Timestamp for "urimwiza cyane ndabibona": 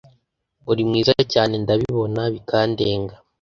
0.71-2.21